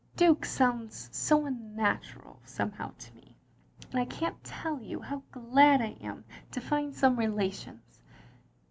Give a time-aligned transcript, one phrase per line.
[0.15, 3.35] ''Duke sounds so tinnatural somehow, to me.
[3.91, 7.99] And I can't tell you how glad I am to find some relations.